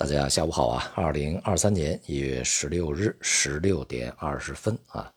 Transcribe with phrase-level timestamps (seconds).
[0.00, 0.90] 大家下午好啊！
[0.94, 5.12] 二零二三年一月十六日十六点二十分啊，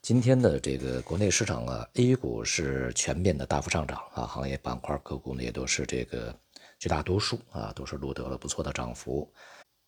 [0.00, 6.34] 今天的这个国内市场啊，A 股是全面的大幅上涨啊，行业板块个股呢也都是这个
[6.78, 9.30] 绝大多数啊，都是录得了不错的涨幅，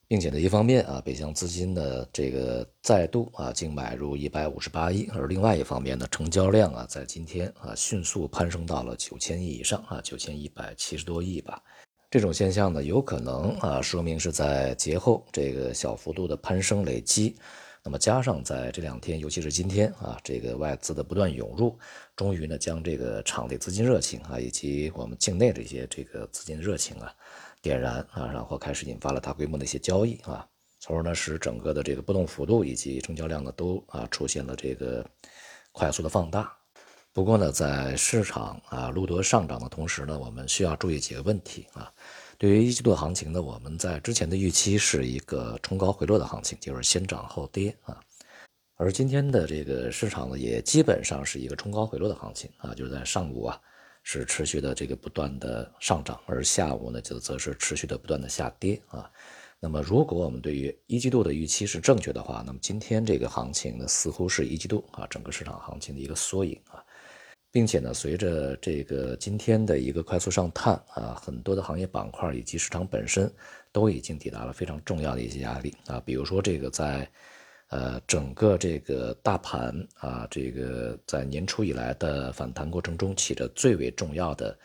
[0.06, 11.62] 并且呢，一方面啊，北向资金的这个再度啊净买入一百五十八亿，而另外一方面呢，成交量啊在今天啊迅速攀升到了九千亿以上啊，九千一百七十多亿吧。
[12.14, 17.34] 这种现象呢，有可能啊，说明是在节后这个小幅度的攀升累积，
[17.82, 21.76] 那么加上在这两天，尤其是今天啊，这个外资的不断涌入，
[22.14, 27.12] 终于呢将这个场内资金热情啊，以及我们境内的一些这个资金热情啊
[27.60, 30.46] 点燃啊，然后开始引发了大规模的一些交易啊，
[30.78, 35.04] 从而呢使整个的这个波动幅度以及成交量呢都啊出现了这个
[35.72, 36.56] 快速的放大。
[37.14, 41.88] 不过呢，在市场啊录得上涨的同时呢，我们需要注意几个问题啊。
[42.38, 48.00] 对于一季度行情呢，我们在之前的预期是一个冲高回落的行情，就是先涨后跌啊。
[48.74, 53.60] 而今天的这个市场呢，也基本上是一个冲高回落的行情啊，就是在上午啊
[54.02, 59.08] 是持续的这个不断的上涨，而下午呢就则是持续的不断的下跌啊。
[59.60, 66.83] 那么如果我们对于一季度的预期是正确的话，那么今天这个行情呢，似乎是一季度啊整个市场行情的一个缩影啊。
[67.54, 73.32] 并且呢，随着这个今天的一个快速上探啊，很多的行业板块以及市场本身
[73.70, 77.08] 都已经抵达了非常重要的一些压力啊，比如说这个在
[77.68, 84.58] 呃整个这个大盘啊，这个在年初以来的反弹过程中起着最为重要的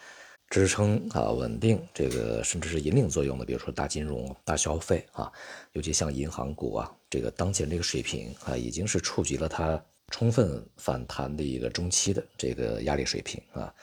[0.49, 5.31] 支撑啊、稳定这个甚至是引领作用的，比如说大金融、大消费啊，
[5.73, 9.79] 尤其像银行股啊，这个当前这个水平啊，已经是触及了它。
[10.09, 13.73] 充分反弹的一个中期的这个压力水平啊，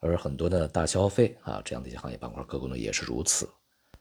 [0.00, 3.48] 而很多的大消费啊这样的一些行业板块个股呢也是如此。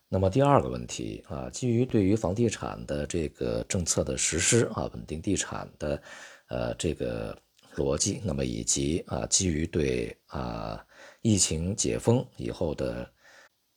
[0.07, 6.03] 那么第二个问题啊，基于对于房地产的这个政策的实施啊，稳定地产的
[6.49, 7.37] 呃这个
[7.75, 10.85] 逻辑，那么以及啊基于对啊
[11.21, 13.09] 疫情解封以后的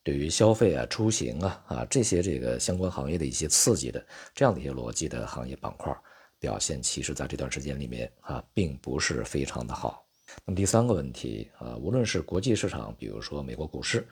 [0.03, 5.97] 对于消费啊出行啊啊这些这个相关行业的一些刺激的这样的一些逻辑的行业板块。
[6.44, 10.05] 表现其实在这段时间里面啊，并不是非常的好。
[10.44, 14.06] 那么第三个问题啊，无论是国际市场，比如说美国股市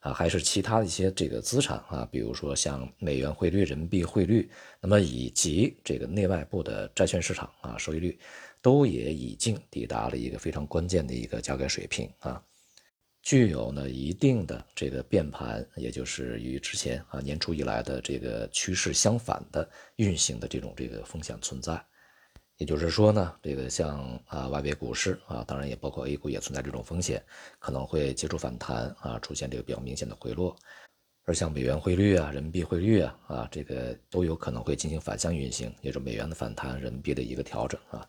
[0.00, 4.50] 啊，还是其他的一些这个资产啊，比如说像美元汇率、人民币汇率，
[4.82, 8.18] 那么以及这个内外部的债券市场啊，收益率
[8.60, 12.42] 都也已经抵达了一个非常关键的一个价格水平啊。
[13.28, 21.78] 具有呢一定的这个变盘，也就是与之前啊年初以来的这个趋势相反的运行的这种这个风险存在。
[22.56, 27.22] 也就是说呢，这个像啊外围股市啊，当然也包括 A 股也存在这种风险，
[27.58, 30.56] 可能会接触反弹啊，出现这个比较明显的回落。
[31.26, 38.08] 而像美元汇率啊、人民币汇率啊啊，这个都有可能会进行反向运行，也就是美元的反弹，人民币的一个调整啊。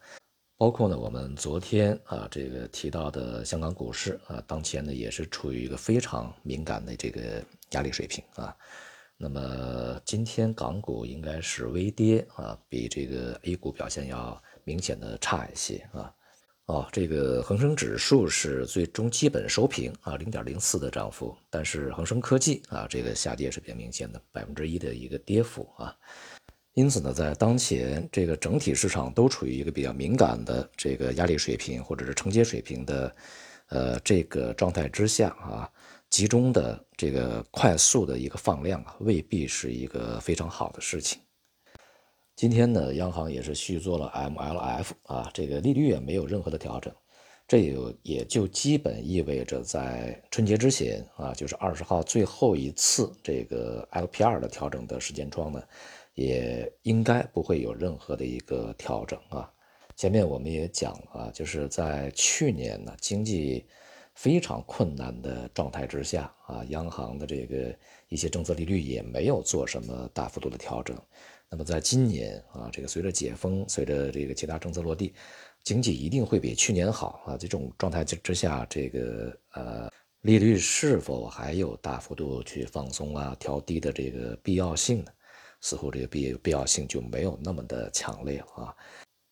[0.60, 8.54] 包括呢，我们昨天啊这个提到的香港股市啊，当前呢也是处于一个非常敏感的这个压力水平啊。
[9.16, 16.14] 那么今天港股应该是微跌啊，比这个 A 股表现要明显的差一些啊。
[16.66, 25.96] 哦，这个恒生指数是最终基本收平啊，零点零四的涨幅，但是恒生科技啊这个下跌是比较明显的，百分之一的一个跌幅啊。
[26.74, 33.16] 因此呢，在当前这个整体市场都处于一个比较敏感的这个压力水平或者是承接水平的，
[33.68, 35.70] 呃，这个状态之下啊，
[36.10, 41.20] 集中的这个快速的一个放量啊，未必是一个非常好的事情。
[42.36, 46.94] 今天呢，央行也是续做了 MLF 啊，这个利率也没有任何的调整，
[47.50, 55.62] 这也也就基本意味着在春节之前啊，就是二十号最后一次这个 LPR 的调整的时间窗呢。
[56.16, 59.50] 也应该不会有任何的一个调整啊。
[59.96, 63.66] 前面我们也讲了啊，就是在去年呢经济
[64.16, 67.74] 非常困难的状态之下啊，央行的这个
[68.10, 70.98] 一些政策利率也没有做什么大幅度的调整。
[71.50, 75.14] 那么在今年啊，这个随着解封，随着这个其他政策落地，
[75.64, 77.38] 经济一定会比去年好啊。
[77.38, 79.92] 这种状态之之下，这个呃
[80.22, 85.12] 利率是否还有大幅度去放松啊、调低的这个必要性呢？
[85.62, 88.74] 似乎这个必必要性就没有那么的强烈啊，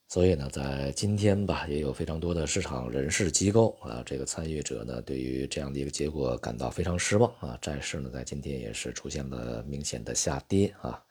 [0.09, 7.57] 所以呢，在今天吧，也有非常多的市场人士机构啊，这个参与者呢，对于这样的一个结果感到非常失望啊。
[7.61, 11.01] 债市呢，在今天也是出现了明显的下跌啊。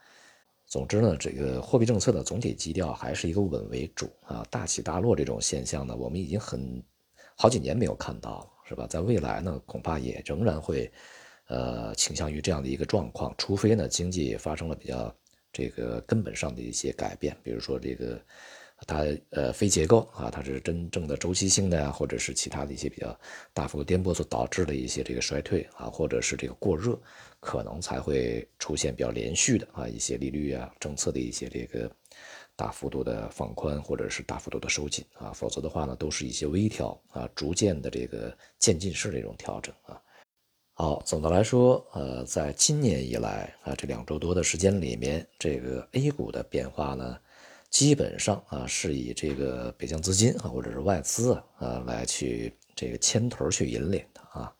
[0.66, 6.82] 总之呢，这个货币政策的总体基调还是一个稳为主啊，大起大落这种现象呢，我们已经很
[7.36, 8.86] 好几年没有看到了，是吧？
[8.88, 10.90] 在未来呢，恐怕也仍然会
[11.46, 15.14] 呃，倾向于这样的一个状况，除非呢经济发生了比较
[15.52, 18.20] 这个根本上的一些改变，比如说这个
[18.86, 23.18] 它呃非结构啊，它是真正的周期性的呀，或者是其他的一些比较
[23.54, 26.98] 大幅度颠簸所导致的一些这个衰退啊，或者是这个过热，
[27.40, 31.90] 可能才会出现比较连续的啊一些利率啊政策的一些这个
[32.54, 40.00] 大幅度的放宽或者是大幅度的收紧啊，否则的话呢，都是一些微调啊，逐渐的这个渐进式的一种调整啊。
[40.78, 47.18] 好，总的来说，呃，在今年以来啊，这两周多的时间里面，这个 A 股的变化呢，
[47.76, 54.50] 基本上啊是以这个北向资金啊或者是外资啊啊来去这个牵头去引领的啊。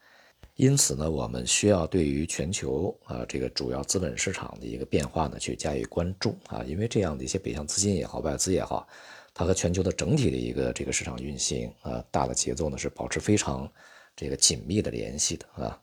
[0.57, 8.87] 因此呢，我们需要对于全球啊这个主要资本市场的一个变化呢去加以关注啊，因为这样的一些北向资金也好，外资也好，
[9.33, 13.67] 它和全球的整体的一个这个市场运行啊大的节奏呢是保持非常
[14.15, 15.81] 这个紧密的联系的啊。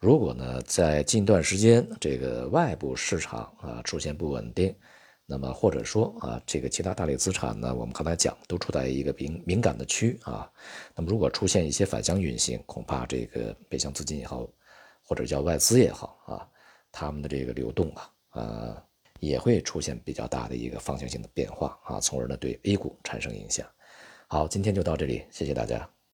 [0.00, 4.74] 如果呢，在近段时间这个外部市场啊出现不稳定，
[5.26, 10.50] 那么或者说啊这个其他大类资产呢，我们刚才讲都处在一个敏敏感的区啊，
[10.94, 14.46] 那么如果出现一些反向运行，恐怕这个北向资金也好，
[15.02, 16.48] 或者叫外资也好啊，
[16.92, 18.82] 他们的这个流动啊，呃
[19.20, 23.66] 也会出现比较大的一个方向性的变化啊，从而呢对 A 股产生影响。
[24.26, 25.93] 好，今天就到这里，谢谢大家。